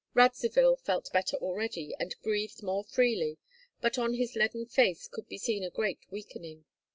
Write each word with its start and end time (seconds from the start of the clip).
Radzivill 0.15 0.77
felt 0.77 1.13
better 1.13 1.37
already, 1.37 1.93
and 1.99 2.15
breathed 2.23 2.63
more 2.63 2.83
freely, 2.83 3.37
but 3.81 3.99
on 3.99 4.15
his 4.15 4.35
leaden 4.35 4.65
face 4.65 5.07
could 5.07 5.27
be 5.27 5.37
seen 5.37 5.63
a 5.63 5.69
great 5.69 5.99
weakening. 6.09 6.65